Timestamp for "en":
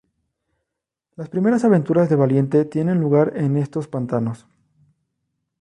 3.37-3.55